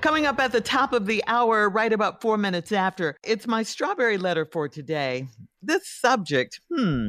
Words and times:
Coming 0.00 0.26
up 0.26 0.38
at 0.38 0.52
the 0.52 0.60
top 0.60 0.92
of 0.92 1.06
the 1.06 1.24
hour, 1.26 1.68
right 1.68 1.92
about 1.92 2.20
four 2.20 2.38
minutes 2.38 2.70
after, 2.70 3.16
it's 3.24 3.48
my 3.48 3.64
strawberry 3.64 4.16
letter 4.16 4.46
for 4.46 4.68
today. 4.68 5.26
This 5.60 5.88
subject, 5.88 6.60
hmm, 6.72 7.08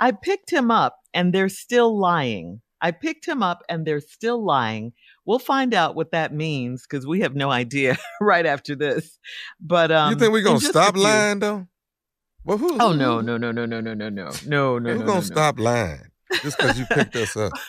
I 0.00 0.12
picked 0.12 0.50
him 0.50 0.70
up 0.70 0.96
and 1.12 1.34
they're 1.34 1.50
still 1.50 1.98
lying. 1.98 2.62
I 2.80 2.90
picked 2.90 3.26
him 3.26 3.42
up 3.42 3.62
and 3.68 3.86
they're 3.86 4.00
still 4.00 4.42
lying. 4.42 4.94
We'll 5.26 5.38
find 5.38 5.74
out 5.74 5.94
what 5.94 6.12
that 6.12 6.32
means 6.32 6.86
because 6.88 7.06
we 7.06 7.20
have 7.20 7.36
no 7.36 7.50
idea 7.50 7.98
right 8.20 8.46
after 8.46 8.74
this. 8.74 9.18
But 9.60 9.92
um, 9.92 10.14
you 10.14 10.18
think 10.18 10.32
we're 10.32 10.42
gonna 10.42 10.58
stop 10.58 10.96
lying 10.96 11.40
though? 11.40 11.68
Well, 12.44 12.56
who? 12.56 12.78
Oh 12.80 12.92
no, 12.92 13.20
no, 13.20 13.36
no, 13.36 13.52
no, 13.52 13.66
no, 13.66 13.80
no, 13.80 13.94
no, 13.94 14.08
no, 14.08 14.08
no, 14.08 14.30
no. 14.46 14.78
No. 14.78 14.90
Who's 14.90 15.00
no, 15.00 15.06
gonna 15.06 15.14
no. 15.16 15.20
stop 15.20 15.58
lying 15.60 16.10
just 16.42 16.56
because 16.56 16.78
you 16.78 16.86
picked 16.86 17.14
us 17.14 17.36
up? 17.36 17.52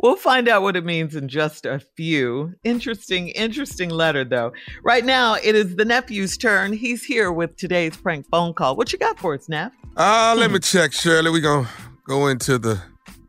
We'll 0.00 0.16
find 0.16 0.48
out 0.48 0.62
what 0.62 0.76
it 0.76 0.84
means 0.84 1.14
in 1.14 1.28
just 1.28 1.66
a 1.66 1.80
few. 1.96 2.54
Interesting, 2.64 3.28
interesting 3.28 3.90
letter, 3.90 4.24
though. 4.24 4.52
Right 4.82 5.04
now, 5.04 5.34
it 5.34 5.54
is 5.54 5.76
the 5.76 5.84
nephew's 5.84 6.36
turn. 6.36 6.72
He's 6.72 7.04
here 7.04 7.32
with 7.32 7.56
today's 7.56 7.96
prank 7.96 8.26
phone 8.30 8.54
call. 8.54 8.76
What 8.76 8.92
you 8.92 8.98
got 8.98 9.18
for 9.18 9.34
us, 9.34 9.48
Neff? 9.48 9.72
Uh, 9.96 10.34
let 10.38 10.50
me 10.50 10.58
check, 10.58 10.92
Shirley. 10.92 11.30
We're 11.30 11.40
gonna 11.40 11.68
go 12.06 12.28
into 12.28 12.58
the 12.58 12.80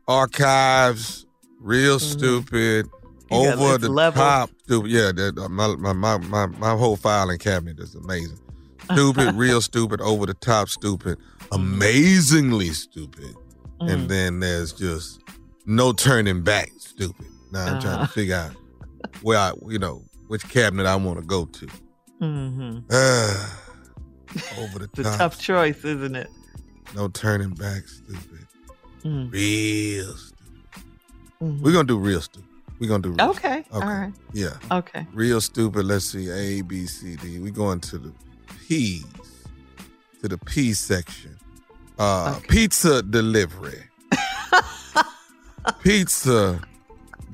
archives. 0.08 1.26
Real 1.60 1.98
stupid. 1.98 2.86
Mm-hmm. 2.86 3.34
You 3.34 3.50
got 3.50 3.58
Over 3.58 3.78
the 3.78 3.88
levels. 3.88 4.22
top. 4.22 4.50
Stupid. 4.64 4.90
Yeah, 4.90 5.12
that, 5.12 5.38
uh, 5.38 5.48
my, 5.48 5.74
my, 5.74 5.92
my, 5.92 6.18
my, 6.18 6.46
my 6.46 6.76
whole 6.76 6.96
filing 6.96 7.38
cabinet 7.38 7.80
is 7.80 7.94
amazing. 7.94 8.38
Stupid, 8.92 9.34
real 9.34 9.60
stupid, 9.60 10.00
over 10.00 10.26
the 10.26 10.34
top 10.34 10.68
stupid, 10.68 11.18
amazingly 11.50 12.68
stupid. 12.68 13.34
Mm. 13.80 13.90
And 13.92 14.08
then 14.08 14.40
there's 14.40 14.72
just 14.72 15.20
no 15.66 15.92
turning 15.92 16.42
back 16.42 16.70
stupid. 16.78 17.26
Now 17.52 17.66
I'm 17.66 17.80
trying 17.80 17.94
Uh-huh. 17.96 18.06
to 18.06 18.12
figure 18.12 18.34
out 18.36 18.52
where 19.22 19.38
I, 19.38 19.52
you 19.68 19.78
know, 19.78 20.04
which 20.28 20.42
cabinet 20.48 20.86
I 20.86 20.96
want 20.96 21.18
to 21.18 21.24
go 21.24 21.44
to. 21.46 21.66
Mm-hmm. 22.20 22.78
Uh, 22.90 23.48
over 24.62 24.78
the 24.80 24.84
It's 24.84 24.98
a 25.00 25.02
top. 25.04 25.18
tough 25.18 25.38
choice, 25.38 25.84
isn't 25.84 26.16
it? 26.16 26.28
No 26.94 27.08
turning 27.08 27.50
back, 27.50 27.86
stupid. 27.88 28.46
Mm. 29.04 29.32
Real 29.32 30.16
stupid. 30.16 30.82
Mhm. 31.42 31.60
We're 31.60 31.72
gonna 31.72 31.84
do 31.84 31.98
real 31.98 32.20
stupid. 32.20 32.48
We're 32.78 32.88
gonna 32.88 33.02
do 33.02 33.10
real 33.12 33.30
Okay. 33.30 33.64
All 33.70 33.78
Okay. 33.78 33.86
right. 33.86 34.12
Yeah. 34.32 34.56
Okay. 34.70 35.06
Real 35.12 35.40
stupid. 35.40 35.84
Let's 35.86 36.06
see. 36.06 36.28
A, 36.30 36.62
B, 36.62 36.86
C, 36.86 37.16
D. 37.16 37.38
We're 37.38 37.50
going 37.52 37.80
to 37.80 37.98
the 37.98 38.12
P's. 38.66 39.04
To 40.22 40.28
the 40.28 40.38
P 40.38 40.72
section. 40.72 41.36
Uh 41.98 42.38
pizza 42.48 43.02
delivery. 43.02 43.82
Pizza 45.86 46.60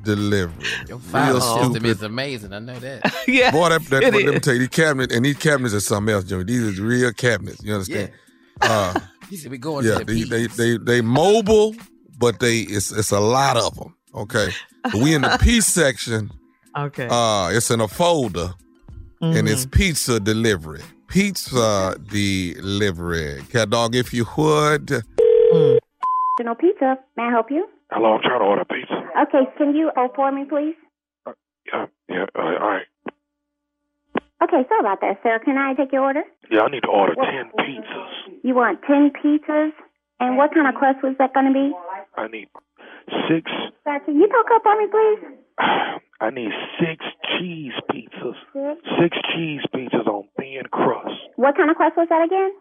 delivery. 0.03 0.67
Your 0.89 0.99
file 0.99 1.41
system 1.41 1.87
is 1.87 2.03
amazing. 2.03 2.53
I 2.53 2.59
know 2.59 2.79
that. 2.79 3.15
yeah. 3.29 3.51
Boy, 3.51 3.71
that, 3.71 3.83
that, 3.87 4.03
it 4.03 4.15
let 4.15 4.25
me 4.25 4.35
is. 4.35 4.41
tell 4.43 4.53
you, 4.55 4.61
these 4.61 4.69
cabinets, 4.69 5.15
and 5.15 5.25
these 5.25 5.39
cabinets 5.39 5.75
are 5.75 5.81
something 5.81 6.15
else, 6.15 6.25
Joey. 6.25 6.45
These 6.45 6.79
are 6.79 6.83
real 6.83 7.13
cabinets. 7.13 7.63
You 7.65 7.75
understand? 7.75 8.13
Uh, 8.61 8.99
He 9.31 9.39
said 9.39 9.51
we 9.51 9.57
going 9.57 9.87
yeah, 9.87 10.01
to 10.01 10.05
they, 10.05 10.13
the 10.13 10.25
they 10.25 10.47
P's. 10.47 10.57
they 10.59 10.77
they 10.77 11.01
mobile, 11.01 11.75
but 12.19 12.39
they 12.39 12.59
it's 12.59 12.93
it's 12.93 13.11
a 13.13 13.21
lot 13.21 13.57
of 13.57 13.75
them. 13.77 13.95
Okay, 14.15 14.51
But 14.83 14.97
we 14.97 15.15
in 15.15 15.23
the 15.23 15.39
P 15.41 15.61
section. 15.79 16.31
Okay. 16.77 17.09
Uh, 17.11 17.49
it's 17.51 17.71
in 17.71 17.81
a 17.81 17.89
folder, 17.89 18.53
and 19.23 19.49
it's 19.49 19.65
pizza 19.65 20.21
delivery. 20.21 20.83
Pizza 21.09 21.97
delivery. 22.11 23.41
Cat 23.51 23.71
dog, 23.71 23.95
if 23.95 24.13
you 24.13 24.27
would. 24.37 25.03
No 26.41 26.55
pizza. 26.55 26.99
May 27.17 27.23
I 27.23 27.31
help 27.31 27.51
you? 27.51 27.67
Hello, 27.93 28.15
I'm 28.17 28.23
trying 28.23 28.41
to 28.41 28.47
order 28.47 28.65
pizza. 28.65 29.05
Okay, 29.29 29.45
can 29.59 29.75
you 29.77 29.91
hold 29.95 30.13
for 30.17 30.33
me, 30.33 30.45
please? 30.49 30.77
Yeah, 31.69 31.87
yeah, 32.09 32.25
uh, 32.35 32.41
all 32.41 32.73
right. 32.73 32.87
Okay, 34.43 34.65
sorry 34.69 34.81
about 34.81 35.01
that, 35.03 35.21
sir. 35.23 35.39
Can 35.45 35.59
I 35.59 35.75
take 35.75 35.93
your 35.93 36.03
order? 36.03 36.23
Yeah, 36.51 36.63
I 36.63 36.71
need 36.71 36.83
to 36.83 36.89
order 36.89 37.15
10 37.15 37.53
pizzas. 37.61 38.41
You 38.43 38.55
want 38.55 38.81
10 38.89 39.13
pizzas? 39.23 39.71
And 40.21 40.37
what 40.37 40.55
kind 40.55 40.67
of 40.67 40.75
crust 40.75 41.03
was 41.03 41.15
that 41.19 41.35
going 41.35 41.47
to 41.47 41.53
be? 41.53 41.73
I 42.17 42.29
need 42.29 42.49
six, 43.29 43.51
Sir, 43.85 44.01
can 44.05 44.17
you 44.17 44.29
talk 44.29 44.47
up 44.55 44.63
for 44.63 44.77
me, 44.79 44.87
please? 44.89 45.37
I 46.21 46.31
need 46.31 46.51
six 46.81 47.05
cheese 47.37 47.73
pizzas. 47.91 48.39
Six 49.01 49.17
cheese 49.35 49.63
pizzas 49.75 50.07
on 50.07 50.29
thin 50.39 50.63
crust. 50.73 51.13
What 51.37 51.57
kind 51.57 51.71
of 51.71 51.77
crust 51.77 51.97
was 51.97 52.09
that 52.09 52.25
again? 52.25 52.53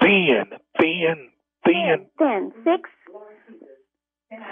Thin, 0.00 0.44
Thin, 0.80 1.28
thin, 1.66 1.66
thin. 1.66 2.06
Thin. 2.18 2.52
Six 2.64 2.88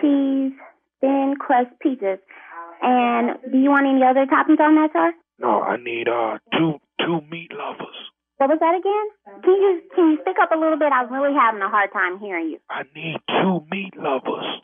cheese, 0.01 0.53
thin 1.01 1.35
crust 1.39 1.71
pizzas. 1.85 2.19
And 2.83 3.39
do 3.51 3.59
you 3.59 3.71
want 3.71 3.87
any 3.87 4.03
other 4.05 4.27
toppings 4.27 4.61
on 4.61 4.75
that, 4.77 4.91
sir? 4.93 5.13
No, 5.39 5.61
I 5.63 5.77
need 5.77 6.09
uh 6.09 6.39
two 6.53 6.81
two 7.01 7.21
meat 7.31 7.53
lovers. 7.53 7.97
What 8.39 8.51
was 8.51 8.61
that 8.61 8.77
again? 8.77 9.07
Can 9.43 9.55
you 9.55 9.81
can 9.95 10.11
you 10.13 10.19
speak 10.21 10.37
up 10.41 10.53
a 10.53 10.59
little 10.59 10.79
bit? 10.79 10.93
I'm 10.93 11.13
really 11.13 11.35
having 11.35 11.63
a 11.63 11.69
hard 11.69 11.93
time 11.93 12.19
hearing 12.21 12.51
you. 12.51 12.59
I 12.69 12.83
need 12.95 13.17
two 13.29 13.65
meat 13.71 13.97
lovers. 13.97 14.61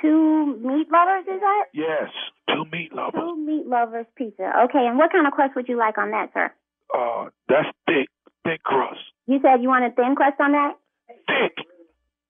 Two 0.00 0.56
meat 0.56 0.88
lovers, 0.90 1.24
is 1.28 1.40
that? 1.40 1.64
Yes, 1.72 2.10
two 2.48 2.64
meat 2.72 2.92
lovers. 2.92 3.20
Two 3.20 3.36
meat 3.36 3.66
lovers 3.66 4.06
pizza. 4.16 4.50
Okay, 4.64 4.84
and 4.86 4.98
what 4.98 5.12
kind 5.12 5.26
of 5.26 5.32
crust 5.32 5.54
would 5.54 5.68
you 5.68 5.76
like 5.78 5.96
on 5.96 6.10
that, 6.10 6.30
sir? 6.34 6.50
Uh, 6.92 7.28
that's 7.48 7.68
thick, 7.86 8.08
thick 8.44 8.62
crust. 8.64 8.98
You 9.26 9.38
said 9.40 9.62
you 9.62 9.68
wanted 9.68 9.94
thin 9.94 10.16
crust 10.16 10.40
on 10.40 10.52
that? 10.52 10.72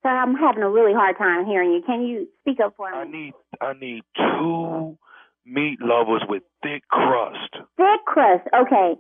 Sir, 0.03 0.09
I'm 0.09 0.35
having 0.35 0.63
a 0.63 0.71
really 0.71 0.93
hard 0.93 1.17
time 1.17 1.47
hearing 1.47 1.73
you. 1.73 1.83
Can 1.87 2.03
you 2.03 2.29
speak 2.41 2.59
up 2.65 2.75
for 2.77 2.91
me? 2.91 2.97
I 2.99 3.05
need 3.11 3.33
I 3.61 3.73
need 3.75 4.03
two 4.17 4.99
meat 5.47 5.79
lovers 5.81 6.23
with 6.29 6.43
thick 6.63 6.83
crust. 6.89 7.53
Thick 7.77 8.05
crust. 8.07 8.47
Okay. 8.55 8.95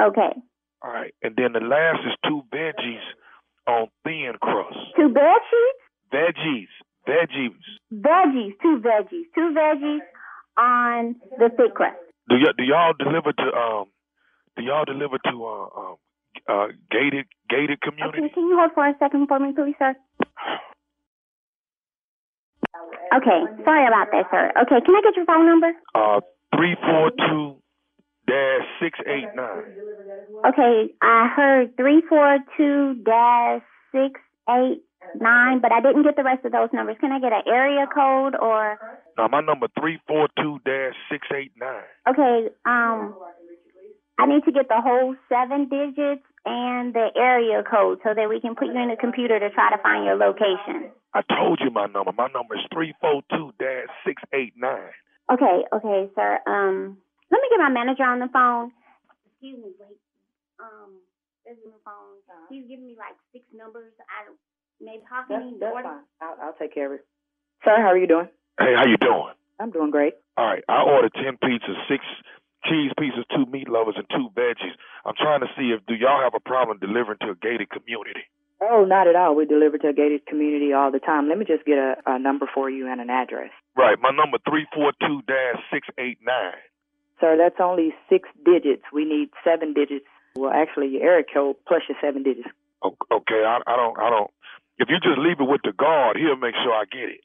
Okay. 0.00 0.32
All 0.82 0.92
right, 0.92 1.14
and 1.22 1.34
then 1.36 1.52
the 1.52 1.60
last 1.60 2.00
is 2.06 2.14
two 2.28 2.42
veggies 2.54 3.02
on 3.66 3.88
thin 4.04 4.34
crust. 4.40 4.76
Two 4.94 5.08
sheets? 5.08 6.14
Veggies, 6.14 6.68
veggies. 7.08 7.58
Veggies. 7.92 8.52
Two 8.62 8.80
veggies. 8.84 9.24
Two 9.34 9.54
veggies 9.56 10.00
on 10.56 11.16
the 11.38 11.48
thick 11.56 11.74
crust. 11.74 11.96
Do 12.28 12.36
y'all 12.36 12.52
do 12.56 12.62
y'all 12.64 12.92
deliver 12.98 13.32
to 13.32 13.56
um? 13.56 13.86
Do 14.56 14.62
y'all 14.62 14.84
deliver 14.84 15.18
to 15.18 15.44
uh 15.44 15.80
um 15.80 15.96
uh 16.48 16.66
gated 16.90 17.26
gated 17.48 17.80
community? 17.80 18.18
Okay, 18.18 18.34
can 18.34 18.44
you 18.44 18.56
hold 18.58 18.72
for 18.74 18.86
a 18.86 18.94
second 18.98 19.26
for 19.26 19.40
me, 19.40 19.52
please, 19.54 19.74
sir? 19.78 19.94
Okay, 23.14 23.40
sorry 23.64 23.86
about 23.86 24.08
that, 24.12 24.26
sir. 24.30 24.52
Okay, 24.62 24.84
can 24.84 24.94
I 24.94 25.00
get 25.02 25.16
your 25.16 25.24
phone 25.24 25.46
number? 25.46 25.72
Uh, 25.94 26.20
three 26.54 26.76
four 26.82 27.10
two 27.10 27.56
dash 28.26 28.66
six 28.80 28.98
eight 29.06 29.28
nine. 29.34 29.64
Okay, 30.46 30.92
I 31.00 31.28
heard 31.34 31.76
three 31.76 32.02
four 32.08 32.38
two 32.56 32.96
dash 33.04 33.62
six 33.92 34.20
eight 34.50 34.82
nine, 35.20 35.60
but 35.60 35.72
I 35.72 35.80
didn't 35.80 36.02
get 36.02 36.16
the 36.16 36.24
rest 36.24 36.44
of 36.44 36.52
those 36.52 36.68
numbers. 36.72 36.96
Can 37.00 37.12
I 37.12 37.20
get 37.20 37.32
an 37.32 37.42
area 37.46 37.86
code 37.86 38.34
or? 38.34 38.78
No, 39.16 39.28
my 39.28 39.40
number 39.40 39.68
three 39.78 39.98
four 40.06 40.28
two 40.36 40.58
dash 40.64 40.94
six 41.10 41.26
eight 41.34 41.52
nine. 41.56 41.86
Okay, 42.08 42.48
um, 42.66 43.14
I 44.18 44.26
need 44.26 44.44
to 44.44 44.52
get 44.52 44.68
the 44.68 44.80
whole 44.82 45.14
seven 45.28 45.68
digits 45.68 46.25
and 46.46 46.94
the 46.94 47.10
area 47.18 47.62
code 47.66 47.98
so 48.06 48.14
that 48.14 48.28
we 48.30 48.40
can 48.40 48.54
put 48.54 48.68
you 48.70 48.78
in 48.78 48.88
the 48.88 48.96
computer 48.96 49.38
to 49.38 49.50
try 49.50 49.70
to 49.74 49.82
find 49.82 50.06
your 50.06 50.14
location. 50.16 50.94
I 51.12 51.22
told 51.26 51.60
you 51.60 51.70
my 51.70 51.86
number. 51.86 52.12
My 52.12 52.28
number 52.32 52.54
is 52.54 52.62
three 52.72 52.94
four 53.00 53.22
two 53.30 53.52
dash 53.58 53.90
six 54.06 54.22
eight 54.32 54.54
nine. 54.56 54.94
Okay, 55.30 55.66
okay, 55.74 56.08
sir. 56.14 56.38
Um, 56.46 56.98
let 57.30 57.42
me 57.42 57.48
get 57.50 57.58
my 57.58 57.68
manager 57.70 58.04
on 58.04 58.20
the 58.20 58.30
phone. 58.32 58.70
Excuse 59.26 59.58
me, 59.58 59.74
wait. 59.80 59.98
Um, 60.62 61.02
there's 61.44 61.58
the 61.64 61.74
phone. 61.84 62.22
He's 62.48 62.68
giving 62.68 62.86
me 62.86 62.94
like 62.96 63.18
six 63.32 63.44
numbers. 63.52 63.92
I 64.06 64.24
don't. 64.26 64.38
Maybe 64.80 65.02
how 65.08 65.24
can 65.26 65.40
That's, 65.40 65.50
he 65.50 65.58
that's 65.58 65.72
order? 65.72 65.88
fine. 65.88 66.04
I'll, 66.20 66.36
I'll 66.48 66.56
take 66.60 66.74
care 66.74 66.86
of 66.86 67.00
it. 67.00 67.06
Sir, 67.64 67.74
how 67.80 67.90
are 67.90 67.98
you 67.98 68.06
doing? 68.06 68.28
Hey, 68.60 68.74
how 68.76 68.86
you 68.86 68.96
doing? 69.00 69.34
I'm 69.58 69.70
doing 69.70 69.90
great. 69.90 70.14
All 70.36 70.44
right, 70.44 70.62
I 70.68 70.82
ordered 70.84 71.14
ten 71.14 71.38
pizzas, 71.42 71.80
six 71.88 72.04
cheese 72.68 72.92
pieces, 72.98 73.24
two 73.34 73.46
meat 73.46 73.68
lovers, 73.68 73.96
and 73.96 74.06
two 74.10 74.28
veggies. 74.34 74.74
I'm 75.04 75.14
trying 75.16 75.40
to 75.40 75.50
see 75.56 75.70
if 75.70 75.84
do 75.86 75.94
y'all 75.94 76.22
have 76.22 76.34
a 76.34 76.40
problem 76.40 76.78
delivering 76.78 77.18
to 77.22 77.30
a 77.30 77.34
gated 77.34 77.70
community? 77.70 78.26
Oh, 78.60 78.84
not 78.88 79.06
at 79.06 79.16
all. 79.16 79.34
We 79.34 79.44
deliver 79.44 79.76
to 79.78 79.88
a 79.88 79.92
gated 79.92 80.26
community 80.26 80.72
all 80.72 80.90
the 80.90 80.98
time. 80.98 81.28
Let 81.28 81.38
me 81.38 81.44
just 81.44 81.64
get 81.64 81.76
a, 81.76 81.96
a 82.06 82.18
number 82.18 82.48
for 82.52 82.70
you 82.70 82.90
and 82.90 83.00
an 83.00 83.10
address. 83.10 83.50
Right, 83.76 83.98
my 84.00 84.10
number 84.10 84.38
three 84.48 84.66
four 84.74 84.92
two 85.00 85.20
dash 85.28 85.60
six 85.72 85.86
eight 85.98 86.18
nine. 86.24 86.56
Sir, 87.20 87.36
that's 87.36 87.60
only 87.60 87.94
six 88.08 88.28
digits. 88.44 88.84
We 88.92 89.04
need 89.04 89.30
seven 89.44 89.72
digits. 89.72 90.06
Well, 90.36 90.52
actually, 90.52 90.88
your 90.88 91.02
area 91.02 91.24
code 91.24 91.56
plus 91.66 91.82
your 91.88 91.96
seven 92.00 92.22
digits. 92.22 92.48
Okay, 92.84 93.42
I, 93.44 93.60
I 93.66 93.76
don't, 93.76 93.98
I 93.98 94.10
don't. 94.10 94.30
If 94.78 94.88
you 94.90 95.00
just 95.00 95.18
leave 95.18 95.40
it 95.40 95.48
with 95.48 95.62
the 95.64 95.72
guard, 95.72 96.16
he'll 96.20 96.36
make 96.36 96.54
sure 96.62 96.72
I 96.72 96.84
get 96.84 97.08
it. 97.08 97.24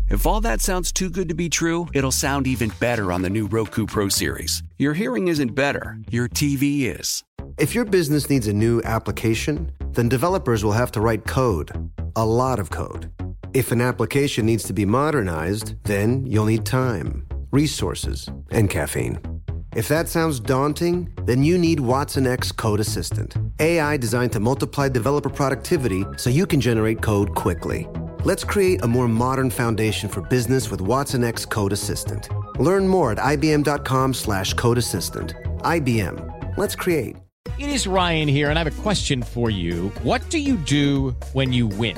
If 0.11 0.25
all 0.25 0.41
that 0.41 0.59
sounds 0.59 0.91
too 0.91 1.09
good 1.09 1.29
to 1.29 1.33
be 1.33 1.47
true, 1.47 1.87
it'll 1.93 2.11
sound 2.11 2.45
even 2.45 2.73
better 2.81 3.13
on 3.13 3.21
the 3.21 3.29
new 3.29 3.45
Roku 3.47 3.85
Pro 3.85 4.09
Series. 4.09 4.61
Your 4.77 4.93
hearing 4.93 5.29
isn't 5.29 5.55
better, 5.55 5.97
your 6.09 6.27
TV 6.27 6.81
is. 6.99 7.23
If 7.57 7.73
your 7.73 7.85
business 7.85 8.29
needs 8.29 8.45
a 8.47 8.51
new 8.51 8.81
application, 8.81 9.71
then 9.93 10.09
developers 10.09 10.65
will 10.65 10.73
have 10.73 10.91
to 10.91 10.99
write 10.99 11.25
code, 11.25 11.71
a 12.17 12.25
lot 12.25 12.59
of 12.59 12.69
code. 12.69 13.09
If 13.53 13.71
an 13.71 13.79
application 13.79 14.45
needs 14.45 14.65
to 14.65 14.73
be 14.73 14.83
modernized, 14.83 15.81
then 15.85 16.25
you'll 16.25 16.43
need 16.43 16.65
time, 16.65 17.25
resources, 17.51 18.27
and 18.49 18.69
caffeine. 18.69 19.17
If 19.77 19.87
that 19.87 20.09
sounds 20.09 20.41
daunting, 20.41 21.13
then 21.23 21.45
you 21.45 21.57
need 21.57 21.79
Watson 21.79 22.27
X 22.27 22.51
Code 22.51 22.81
Assistant, 22.81 23.37
AI 23.61 23.95
designed 23.95 24.33
to 24.33 24.41
multiply 24.41 24.89
developer 24.89 25.29
productivity 25.29 26.03
so 26.17 26.29
you 26.29 26.45
can 26.45 26.59
generate 26.59 27.01
code 27.01 27.33
quickly. 27.33 27.87
Let's 28.23 28.43
create 28.43 28.83
a 28.83 28.87
more 28.87 29.07
modern 29.07 29.49
foundation 29.49 30.07
for 30.07 30.21
business 30.21 30.69
with 30.69 30.79
Watson 30.79 31.23
X 31.23 31.43
Code 31.43 31.73
Assistant. 31.73 32.29
Learn 32.59 32.87
more 32.87 33.13
at 33.13 33.17
ibm.com 33.17 34.13
slash 34.13 34.53
code 34.53 34.77
assistant. 34.77 35.33
IBM. 35.63 36.55
Let's 36.55 36.75
create. 36.75 37.15
It 37.57 37.69
is 37.71 37.87
Ryan 37.87 38.27
here, 38.27 38.51
and 38.51 38.59
I 38.59 38.63
have 38.63 38.79
a 38.79 38.81
question 38.83 39.23
for 39.23 39.49
you. 39.49 39.89
What 40.03 40.21
do 40.29 40.37
you 40.37 40.55
do 40.57 41.15
when 41.33 41.51
you 41.51 41.65
win? 41.65 41.97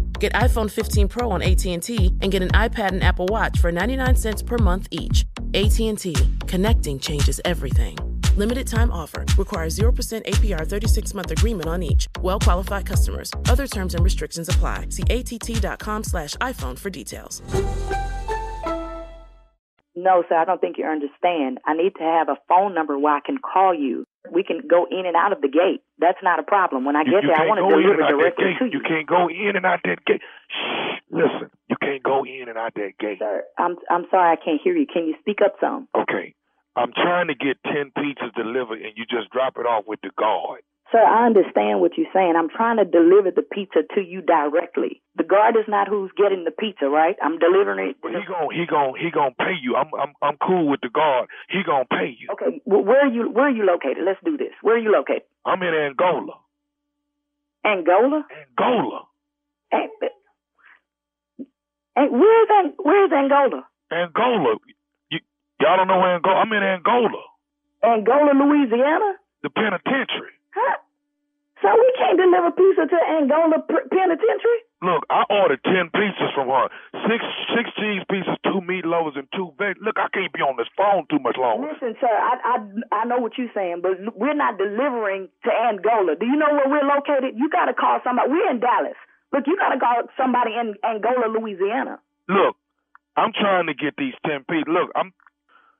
Get 0.21 0.33
iPhone 0.33 0.69
15 0.69 1.07
Pro 1.07 1.31
on 1.31 1.41
AT&T 1.41 2.15
and 2.21 2.31
get 2.31 2.43
an 2.43 2.49
iPad 2.49 2.89
and 2.89 3.03
Apple 3.03 3.25
Watch 3.25 3.57
for 3.57 3.71
99 3.71 4.15
cents 4.15 4.43
per 4.43 4.55
month 4.59 4.87
each. 4.91 5.25
AT&T. 5.55 6.15
Connecting 6.45 6.99
changes 6.99 7.41
everything. 7.43 7.97
Limited 8.35 8.67
time 8.67 8.91
offer. 8.91 9.25
Requires 9.35 9.75
0% 9.79 10.23
APR 10.23 10.67
36 10.67 11.13
month 11.15 11.31
agreement 11.31 11.67
on 11.67 11.81
each. 11.81 12.07
Well 12.21 12.37
qualified 12.37 12.85
customers. 12.85 13.31
Other 13.49 13.65
terms 13.65 13.95
and 13.95 14.03
restrictions 14.03 14.47
apply. 14.47 14.89
See 14.89 15.05
att.com 15.09 16.03
slash 16.03 16.35
iPhone 16.35 16.77
for 16.77 16.91
details. 16.91 17.41
No, 19.95 20.23
sir, 20.29 20.35
I 20.35 20.45
don't 20.45 20.61
think 20.61 20.77
you 20.77 20.85
understand. 20.85 21.57
I 21.65 21.73
need 21.73 21.95
to 21.95 22.03
have 22.03 22.29
a 22.29 22.37
phone 22.47 22.75
number 22.75 22.97
where 22.99 23.15
I 23.15 23.21
can 23.21 23.39
call 23.39 23.73
you. 23.73 24.05
We 24.29 24.43
can 24.43 24.61
go 24.69 24.85
in 24.89 25.05
and 25.05 25.15
out 25.15 25.31
of 25.31 25.41
the 25.41 25.47
gate. 25.47 25.81
That's 25.97 26.21
not 26.21 26.39
a 26.39 26.43
problem. 26.43 26.85
When 26.85 26.95
I 26.95 27.03
get 27.03 27.23
you 27.23 27.33
there, 27.33 27.41
I 27.41 27.47
want 27.47 27.57
to 27.57 27.69
deliver 27.69 27.93
and 27.93 28.03
out 28.03 28.13
that 28.13 28.37
directly 28.37 28.53
to 28.59 28.65
you. 28.65 28.71
You 28.77 28.81
can't 28.81 29.07
go 29.07 29.27
in 29.27 29.55
and 29.55 29.65
out 29.65 29.81
that 29.83 30.05
gate. 30.05 30.21
Shh, 30.47 31.01
listen, 31.09 31.49
you 31.69 31.75
can't 31.81 32.03
go 32.03 32.23
in 32.23 32.45
and 32.47 32.57
out 32.57 32.73
that 32.75 32.93
gate. 32.99 33.17
Sir, 33.19 33.43
I'm 33.57 33.77
I'm 33.89 34.05
sorry, 34.11 34.37
I 34.37 34.37
can't 34.37 34.61
hear 34.61 34.77
you. 34.77 34.85
Can 34.85 35.07
you 35.07 35.15
speak 35.19 35.39
up 35.43 35.55
some? 35.59 35.87
Okay, 35.95 36.35
I'm 36.75 36.93
trying 36.93 37.27
to 37.27 37.35
get 37.35 37.57
ten 37.65 37.91
pizzas 37.97 38.33
delivered, 38.35 38.81
and 38.81 38.93
you 38.95 39.05
just 39.09 39.29
drop 39.31 39.57
it 39.57 39.65
off 39.65 39.85
with 39.87 40.01
the 40.01 40.11
guard. 40.17 40.61
Sir, 40.91 40.99
I 40.99 41.25
understand 41.25 41.79
what 41.79 41.97
you're 41.97 42.11
saying. 42.13 42.33
I'm 42.37 42.49
trying 42.49 42.75
to 42.77 42.85
deliver 42.85 43.31
the 43.31 43.43
pizza 43.43 43.79
to 43.95 44.01
you 44.01 44.21
directly. 44.21 45.01
The 45.15 45.23
guard 45.23 45.55
is 45.55 45.63
not 45.67 45.87
who's 45.87 46.11
getting 46.17 46.43
the 46.43 46.51
pizza, 46.51 46.87
right? 46.89 47.15
I'm 47.23 47.39
delivering 47.39 47.89
it. 47.91 47.95
But 48.01 48.11
he 48.11 48.19
gon' 48.27 48.51
he 48.53 48.65
gon' 48.65 48.93
he 48.99 49.09
gon' 49.09 49.33
pay 49.39 49.55
you. 49.61 49.75
I'm 49.77 49.87
I'm 49.97 50.13
I'm 50.21 50.37
cool 50.45 50.67
with 50.67 50.81
the 50.81 50.89
guard. 50.89 51.29
He 51.49 51.63
gon' 51.65 51.85
pay 51.89 52.15
you. 52.19 52.27
Okay, 52.33 52.61
well, 52.65 52.83
where 52.83 53.05
are 53.07 53.11
you? 53.11 53.29
Where 53.31 53.45
are 53.47 53.55
you 53.55 53.63
located? 53.63 54.03
Let's 54.05 54.19
do 54.25 54.35
this. 54.35 54.51
Where 54.61 54.75
are 54.75 54.79
you 54.79 54.91
located? 54.91 55.23
I'm 55.45 55.61
in 55.63 55.73
Angola. 55.73 56.33
Angola. 57.63 58.25
Angola. 58.59 59.01
Hey, 61.95 62.07
where's 62.09 62.49
Ang- 62.59 62.75
Where's 62.79 63.11
Angola? 63.11 63.67
Angola. 63.91 64.55
You, 65.09 65.19
y'all 65.59 65.77
don't 65.77 65.87
know 65.87 66.03
Angola. 66.03 66.35
I'm 66.35 66.51
in 66.53 66.63
Angola, 66.63 67.21
Angola, 67.83 68.31
Louisiana. 68.33 69.15
the 69.43 69.49
penitentiary. 69.49 70.31
So 71.61 71.69
we 71.69 71.89
can't 71.93 72.17
deliver 72.17 72.49
pizza 72.57 72.89
to 72.89 72.99
Angola 73.21 73.61
Penitentiary? 73.61 74.61
Look, 74.81 75.05
I 75.13 75.29
ordered 75.29 75.61
ten 75.63 75.93
pizzas 75.93 76.33
from 76.33 76.49
her. 76.49 76.73
Six 77.05 77.21
six 77.53 77.69
cheese 77.77 78.01
pizzas, 78.09 78.41
two 78.41 78.65
meat 78.65 78.81
lovers, 78.81 79.13
and 79.13 79.29
two 79.29 79.53
veg. 79.61 79.77
Look, 79.77 80.01
I 80.01 80.09
can't 80.09 80.33
be 80.33 80.41
on 80.41 80.57
this 80.57 80.65
phone 80.73 81.05
too 81.05 81.21
much 81.21 81.37
longer. 81.37 81.69
Listen, 81.69 81.93
sir, 82.01 82.09
I, 82.09 82.33
I 82.41 82.57
I 82.89 83.05
know 83.05 83.21
what 83.21 83.37
you're 83.37 83.53
saying, 83.53 83.85
but 83.85 84.01
we're 84.17 84.33
not 84.33 84.57
delivering 84.57 85.29
to 85.45 85.51
Angola. 85.53 86.17
Do 86.17 86.25
you 86.25 86.35
know 86.35 86.49
where 86.49 86.65
we're 86.65 86.89
located? 86.89 87.37
You 87.37 87.45
got 87.45 87.69
to 87.69 87.77
call 87.77 88.01
somebody. 88.03 88.33
We're 88.33 88.49
in 88.49 88.59
Dallas. 88.59 88.97
Look, 89.31 89.45
you 89.45 89.55
got 89.55 89.69
to 89.69 89.79
call 89.79 90.09
somebody 90.17 90.57
in 90.57 90.73
Angola, 90.81 91.29
Louisiana. 91.29 92.01
Look, 92.27 92.57
I'm 93.15 93.33
trying 93.37 93.67
to 93.67 93.77
get 93.77 93.93
these 94.01 94.17
ten 94.25 94.41
pizzas. 94.49 94.65
Look, 94.65 94.89
I'm 94.97 95.13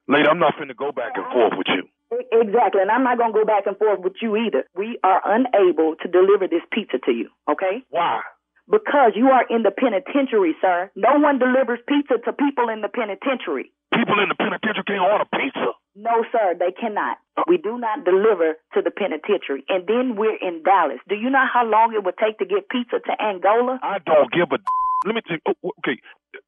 lady. 0.07 0.29
I'm 0.29 0.37
not 0.37 0.53
finna 0.61 0.77
go 0.77 0.91
back 0.91 1.17
and 1.17 1.25
forth 1.33 1.57
with 1.57 1.67
you. 1.73 1.89
Exactly, 2.11 2.81
and 2.81 2.91
I'm 2.91 3.03
not 3.03 3.17
gonna 3.17 3.33
go 3.33 3.45
back 3.45 3.65
and 3.65 3.77
forth 3.77 4.01
with 4.01 4.19
you 4.21 4.35
either. 4.35 4.65
We 4.75 4.99
are 5.03 5.21
unable 5.23 5.95
to 5.95 6.07
deliver 6.07 6.47
this 6.47 6.63
pizza 6.71 6.99
to 7.05 7.11
you. 7.11 7.29
Okay? 7.49 7.83
Why? 7.89 8.21
Because 8.69 9.15
you 9.15 9.27
are 9.27 9.45
in 9.49 9.63
the 9.63 9.71
penitentiary, 9.71 10.55
sir. 10.61 10.91
No 10.95 11.19
one 11.19 11.39
delivers 11.39 11.79
pizza 11.87 12.19
to 12.23 12.31
people 12.31 12.69
in 12.69 12.81
the 12.81 12.87
penitentiary. 12.87 13.71
People 13.95 14.19
in 14.23 14.29
the 14.29 14.35
penitentiary 14.35 14.83
can't 14.87 15.03
order 15.03 15.27
pizza. 15.27 15.75
No, 15.95 16.23
sir, 16.31 16.55
they 16.55 16.71
cannot. 16.71 17.17
Uh. 17.35 17.43
We 17.47 17.57
do 17.57 17.77
not 17.77 18.05
deliver 18.05 18.55
to 18.75 18.79
the 18.81 18.91
penitentiary. 18.91 19.65
And 19.67 19.87
then 19.87 20.15
we're 20.15 20.39
in 20.39 20.63
Dallas. 20.63 21.03
Do 21.09 21.15
you 21.15 21.29
know 21.29 21.43
how 21.51 21.65
long 21.67 21.93
it 21.95 22.03
would 22.03 22.15
take 22.15 22.39
to 22.39 22.45
get 22.45 22.69
pizza 22.69 22.99
to 22.99 23.13
Angola? 23.19 23.79
I 23.83 23.99
don't 23.99 24.31
give 24.31 24.51
a. 24.51 24.59
Let 25.03 25.15
me 25.15 25.21
oh, 25.47 25.71
Okay, 25.79 25.99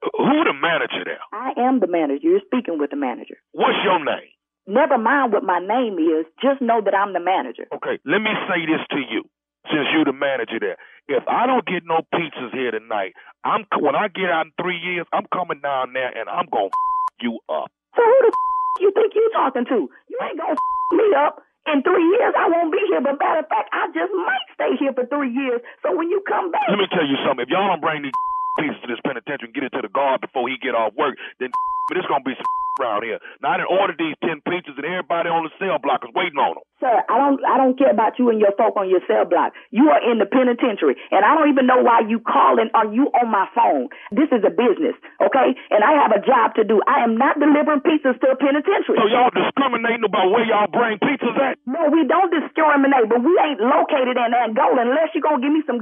uh, 0.06 0.10
who 0.16 0.44
the 0.46 0.54
manager 0.54 1.04
there? 1.04 1.20
I 1.34 1.58
am 1.58 1.80
the 1.80 1.88
manager. 1.88 2.22
You're 2.24 2.46
speaking 2.46 2.78
with 2.80 2.92
the 2.92 2.96
manager. 2.96 3.36
What's 3.52 3.82
your 3.84 4.00
name? 4.00 4.32
Never 4.68 4.98
mind 4.98 5.34
what 5.34 5.44
my 5.44 5.60
name 5.60 6.00
is. 6.00 6.26
Just 6.42 6.62
know 6.62 6.80
that 6.84 6.96
I'm 6.96 7.12
the 7.12 7.20
manager. 7.20 7.68
Okay, 7.76 8.00
let 8.08 8.24
me 8.24 8.32
say 8.48 8.64
this 8.64 8.80
to 8.96 9.00
you, 9.04 9.28
since 9.68 9.92
you're 9.92 10.08
the 10.08 10.16
manager 10.16 10.56
there. 10.60 10.78
If 11.12 11.24
I 11.28 11.44
don't 11.48 11.66
get 11.68 11.84
no 11.84 12.00
pizzas 12.16 12.56
here 12.56 12.72
tonight, 12.72 13.12
I'm 13.44 13.68
when 13.76 13.96
I 13.96 14.08
get 14.08 14.32
out 14.32 14.48
in 14.48 14.52
three 14.56 14.80
years, 14.80 15.04
I'm 15.12 15.28
coming 15.36 15.60
down 15.60 15.92
there 15.92 16.08
and 16.16 16.32
I'm 16.32 16.48
gonna 16.48 16.72
f- 16.72 17.20
you 17.20 17.40
up. 17.52 17.68
So 17.96 18.02
who 18.08 18.18
the 18.24 18.32
f- 18.32 18.80
you 18.80 18.92
think 18.96 19.12
you 19.16 19.28
talking 19.36 19.68
to? 19.68 19.92
You 20.08 20.18
ain't 20.24 20.40
gonna 20.40 20.56
f- 20.56 20.96
me 20.96 21.12
up. 21.12 21.44
In 21.68 21.80
three 21.84 22.04
years, 22.16 22.36
I 22.36 22.48
won't 22.52 22.72
be 22.72 22.80
here. 22.92 23.00
But 23.00 23.20
matter 23.20 23.40
of 23.40 23.48
fact, 23.48 23.72
I 23.72 23.88
just 23.96 24.12
might 24.16 24.48
stay 24.56 24.76
here 24.80 24.92
for 24.92 25.08
three 25.08 25.32
years. 25.32 25.60
So 25.84 25.96
when 25.96 26.08
you 26.12 26.24
come 26.28 26.52
back, 26.52 26.68
Let 26.68 26.80
me 26.80 26.88
tell 26.92 27.08
you 27.08 27.16
something. 27.28 27.44
If 27.44 27.52
y'all 27.52 27.68
don't 27.68 27.84
bring 27.84 28.04
these 28.04 28.16
pieces 28.60 28.80
to 28.84 28.88
this 28.88 29.00
penitentiary 29.04 29.52
and 29.52 29.56
get 29.56 29.64
it 29.68 29.72
to 29.76 29.84
the 29.84 29.92
guard 29.92 30.20
before 30.24 30.48
he 30.48 30.56
get 30.60 30.76
off 30.76 30.96
work, 30.96 31.16
then 31.40 31.52
it's 31.96 32.08
gonna 32.08 32.24
be 32.24 32.36
some 32.36 32.48
around 32.80 33.04
here. 33.04 33.20
Now 33.42 33.54
I 33.54 33.58
done 33.62 33.70
ordered 33.70 34.00
these 34.02 34.18
ten 34.22 34.42
pizzas 34.42 34.78
and 34.78 34.86
everybody 34.86 35.30
on 35.30 35.46
the 35.46 35.54
cell 35.62 35.78
block 35.78 36.02
is 36.02 36.14
waiting 36.18 36.40
on 36.42 36.58
them. 36.58 36.66
Sir, 36.82 36.90
I 36.90 37.16
don't 37.22 37.40
I 37.46 37.56
don't 37.58 37.78
care 37.78 37.94
about 37.94 38.18
you 38.18 38.34
and 38.34 38.42
your 38.42 38.54
folk 38.58 38.74
on 38.76 38.90
your 38.90 39.02
cell 39.06 39.26
block. 39.30 39.54
You 39.70 39.94
are 39.94 40.02
in 40.02 40.18
the 40.18 40.26
penitentiary. 40.26 40.98
And 41.14 41.22
I 41.22 41.38
don't 41.38 41.50
even 41.50 41.70
know 41.70 41.82
why 41.86 42.02
you 42.02 42.20
calling 42.20 42.74
are 42.74 42.90
you 42.90 43.14
on 43.14 43.30
my 43.30 43.46
phone. 43.54 43.94
This 44.10 44.30
is 44.34 44.42
a 44.42 44.54
business, 44.54 44.98
okay? 45.22 45.54
And 45.70 45.86
I 45.86 45.94
have 46.02 46.12
a 46.12 46.22
job 46.26 46.58
to 46.58 46.64
do. 46.66 46.82
I 46.90 47.06
am 47.06 47.18
not 47.18 47.38
delivering 47.38 47.86
pizzas 47.86 48.18
to 48.20 48.34
a 48.34 48.38
penitentiary. 48.38 48.98
So 48.98 49.08
y'all 49.08 49.34
discriminating 49.34 50.06
about 50.06 50.34
where 50.34 50.46
y'all 50.46 50.70
bring 50.70 50.98
pizzas 50.98 51.38
at? 51.38 51.62
No, 51.70 51.94
we 51.94 52.04
don't 52.10 52.34
discriminate, 52.34 53.08
but 53.10 53.22
we 53.22 53.34
ain't 53.38 53.62
located 53.62 54.18
in 54.18 54.32
Angola 54.34 54.82
unless 54.82 55.14
you're 55.14 55.24
gonna 55.24 55.42
give 55.42 55.54
me 55.54 55.62
some 55.70 55.80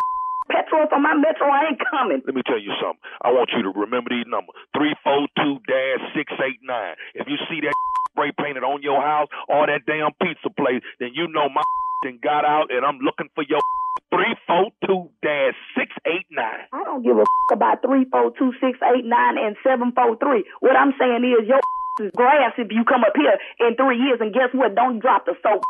petrol 0.51 0.85
for 0.91 0.99
my 0.99 1.15
metro, 1.15 1.47
I 1.47 1.71
ain't 1.71 1.79
coming. 1.79 2.21
Let 2.27 2.35
me 2.35 2.43
tell 2.43 2.59
you 2.59 2.75
something. 2.83 2.99
I 3.23 3.31
want 3.31 3.49
you 3.55 3.63
to 3.63 3.71
remember 3.71 4.11
these 4.11 4.27
numbers. 4.27 4.53
Three 4.75 4.91
four 5.03 5.31
two 5.39 5.63
dash 5.65 6.03
six 6.11 6.27
eight 6.43 6.59
nine. 6.61 6.99
If 7.15 7.31
you 7.31 7.39
see 7.47 7.63
that 7.63 7.73
spray 8.11 8.35
painted 8.35 8.67
on 8.67 8.83
your 8.83 8.99
house 8.99 9.31
or 9.47 9.65
that 9.67 9.87
damn 9.87 10.11
pizza 10.19 10.51
place, 10.51 10.83
then 10.99 11.15
you 11.15 11.31
know 11.31 11.47
my 11.47 11.63
then 12.03 12.19
got 12.21 12.43
out 12.43 12.67
and 12.69 12.83
I'm 12.83 12.99
looking 12.99 13.31
for 13.33 13.47
your 13.47 13.63
three 14.13 14.35
four 14.45 14.75
two 14.83 15.09
dash 15.23 15.55
six 15.79 15.89
eight 16.05 16.27
nine. 16.29 16.67
I 16.75 16.83
don't 16.83 17.03
give 17.03 17.17
a 17.17 17.23
f- 17.23 17.55
about 17.55 17.81
three, 17.81 18.05
four, 18.11 18.31
two, 18.35 18.51
six, 18.59 18.79
eight, 18.83 19.05
nine, 19.07 19.39
and 19.39 19.55
seven, 19.63 19.91
four, 19.95 20.15
three. 20.19 20.43
What 20.59 20.75
I'm 20.75 20.93
saying 20.99 21.23
is 21.23 21.47
your 21.47 21.59
is 21.99 22.11
grass 22.15 22.53
if 22.57 22.71
you 22.71 22.83
come 22.87 23.03
up 23.03 23.13
here 23.15 23.35
in 23.59 23.75
three 23.75 23.99
years, 23.99 24.19
and 24.21 24.33
guess 24.33 24.49
what? 24.53 24.73
Don't 24.75 24.99
drop 24.99 25.25
the 25.25 25.35
soap. 25.43 25.61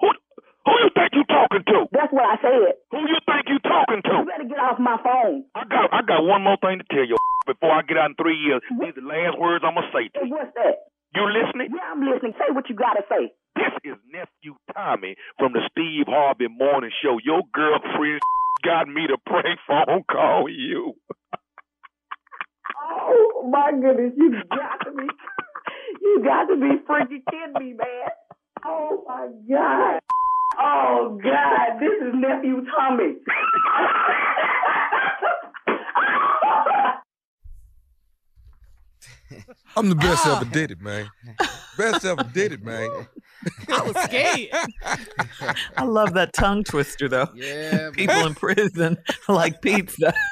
Who 0.00 0.08
you 0.72 0.90
think 0.94 1.10
you 1.14 1.24
talking 1.30 1.62
to? 1.66 1.78
That's 1.92 2.12
what 2.12 2.26
I 2.26 2.36
said. 2.42 2.74
Who 2.90 3.00
you 3.06 3.18
think 3.26 3.46
you 3.46 3.58
talking 3.62 4.02
to? 4.02 4.14
You 4.22 4.26
better 4.26 4.48
get 4.48 4.58
off 4.58 4.78
my 4.78 4.98
phone. 5.02 5.44
I 5.54 5.62
got 5.66 5.92
I 5.92 6.02
got 6.02 6.26
one 6.26 6.42
more 6.42 6.58
thing 6.58 6.78
to 6.82 6.86
tell 6.90 7.06
you 7.06 7.16
before 7.46 7.70
I 7.70 7.82
get 7.82 7.96
out 7.96 8.10
in 8.10 8.16
three 8.18 8.36
years. 8.36 8.62
These 8.70 8.96
are 8.96 9.00
the 9.00 9.06
last 9.06 9.38
words 9.38 9.62
I'm 9.66 9.74
gonna 9.78 9.90
say 9.94 10.10
to 10.18 10.26
you. 10.26 10.34
What's 10.34 10.54
that? 10.58 10.90
You 11.14 11.24
listening? 11.30 11.70
Yeah, 11.70 11.86
I'm 11.92 12.02
listening. 12.02 12.34
Say 12.38 12.50
what 12.50 12.68
you 12.68 12.74
gotta 12.74 13.02
say. 13.08 13.30
This 13.56 13.72
is 13.84 13.96
nephew 14.12 14.56
Tommy 14.74 15.16
from 15.38 15.52
the 15.54 15.62
Steve 15.70 16.06
Harvey 16.08 16.48
Morning 16.48 16.90
Show. 17.02 17.18
Your 17.24 17.42
girlfriend 17.54 18.20
got 18.64 18.88
me 18.88 19.06
to 19.06 19.16
prank 19.24 19.58
phone 19.66 20.04
call 20.10 20.48
you. 20.50 20.94
Oh 22.82 23.48
my 23.50 23.72
goodness, 23.72 24.12
you 24.16 24.32
got 24.50 24.84
to 24.84 24.90
be, 24.92 25.06
you 26.02 26.22
got 26.24 26.46
to 26.46 26.56
be 26.56 26.76
freaking 26.84 27.22
kidding 27.30 27.54
me, 27.58 27.74
man. 27.74 28.10
Oh 28.64 29.04
my 29.06 29.28
god. 29.48 30.00
Oh 30.58 31.18
god, 31.22 31.80
this 31.80 31.92
is 32.02 32.14
nephew 32.14 32.64
Tommy. 32.74 33.16
I'm 39.76 39.88
the 39.88 39.94
best 39.94 40.22
ah. 40.24 40.36
ever 40.36 40.50
did 40.50 40.70
it, 40.70 40.80
man. 40.80 41.08
Best 41.76 42.04
ever 42.04 42.22
did 42.22 42.52
it, 42.52 42.64
man. 42.64 43.06
I 43.68 43.82
was 43.82 43.96
scared. 44.04 44.48
I 45.76 45.84
love 45.84 46.14
that 46.14 46.32
tongue 46.32 46.64
twister 46.64 47.08
though. 47.08 47.28
Yeah, 47.34 47.90
People 47.92 48.26
in 48.26 48.34
prison 48.34 48.96
like 49.28 49.60
pizza. 49.62 50.14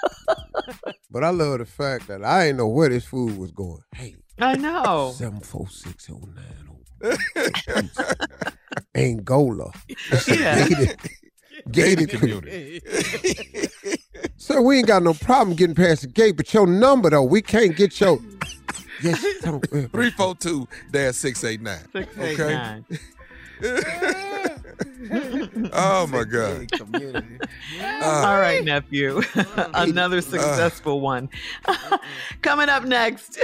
But 1.10 1.22
I 1.22 1.30
love 1.30 1.58
the 1.58 1.64
fact 1.64 2.08
that 2.08 2.24
I 2.24 2.46
didn't 2.46 2.58
know 2.58 2.66
where 2.66 2.88
this 2.88 3.04
food 3.04 3.38
was 3.38 3.52
going. 3.52 3.82
Hey, 3.94 4.16
I 4.40 4.56
know. 4.56 5.12
seven 5.14 5.38
four 5.38 5.68
six 5.68 6.10
oh 6.10 6.20
nine 6.34 6.68
oh. 7.06 7.80
Angola. 8.94 9.72
Yeah. 10.28 10.68
Gated, 11.70 11.98
gated 11.98 12.10
community. 12.10 12.82
Sir, 14.36 14.60
we 14.60 14.78
ain't 14.78 14.86
got 14.88 15.02
no 15.02 15.14
problem 15.14 15.56
getting 15.56 15.74
past 15.74 16.02
the 16.02 16.08
gate, 16.08 16.36
but 16.36 16.52
your 16.52 16.66
number 16.66 17.08
though, 17.08 17.22
we 17.22 17.40
can't 17.40 17.74
get 17.74 17.98
your. 18.00 18.18
Yes, 19.02 19.24
Three 19.92 20.10
four 20.10 20.34
two 20.34 20.68
dash 20.90 21.14
six 21.14 21.42
eight 21.44 21.62
nine. 21.62 21.78
Six, 21.92 22.18
eight, 22.18 22.40
Okay. 22.40 22.82
Nine. 24.78 25.70
Oh 25.72 26.06
my 26.06 26.24
God. 26.24 26.70
Ah. 27.80 28.32
All 28.32 28.40
right, 28.40 28.64
nephew. 28.64 29.22
Another 29.74 30.18
ah. 30.18 30.20
successful 30.20 31.00
one. 31.00 31.28
Coming 32.42 32.68
up 32.68 32.84
next, 32.84 33.38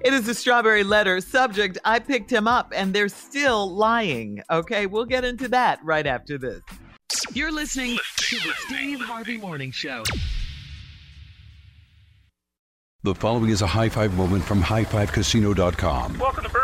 it 0.00 0.12
is 0.12 0.26
the 0.26 0.34
strawberry 0.34 0.84
letter. 0.84 1.20
Subject 1.20 1.78
I 1.84 1.98
picked 1.98 2.30
him 2.30 2.46
up 2.46 2.72
and 2.74 2.94
they're 2.94 3.08
still 3.08 3.74
lying. 3.74 4.42
Okay, 4.50 4.86
we'll 4.86 5.04
get 5.04 5.24
into 5.24 5.48
that 5.48 5.80
right 5.82 6.06
after 6.06 6.38
this. 6.38 6.62
You're 7.32 7.52
listening 7.52 7.98
to 8.16 8.36
the 8.36 8.52
Steve 8.66 9.00
Harvey 9.00 9.38
Morning 9.38 9.70
Show. 9.70 10.04
The 13.04 13.14
following 13.14 13.50
is 13.50 13.60
a 13.60 13.66
high 13.66 13.90
five 13.90 14.14
moment 14.14 14.44
from 14.44 14.62
highfivecasino.com. 14.62 16.18
Welcome 16.18 16.44
to 16.44 16.50
Burger 16.50 16.63